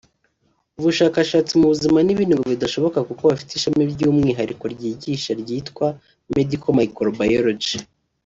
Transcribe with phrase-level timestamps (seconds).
[0.79, 5.85] ubushakashatsi mu buzima n’ibindi ngo bidashoboka kuko bafite ishami ry’umwihariko ribyigisha ryitwa
[6.35, 7.77] Medical Microbiology